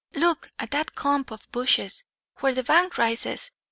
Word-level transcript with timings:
Look 0.15 0.49
at 0.57 0.71
that 0.71 0.95
clump 0.95 1.29
of 1.29 1.47
bushes, 1.51 2.03
where 2.37 2.55
the 2.55 2.63
bank 2.63 2.97
rises. 2.97 3.51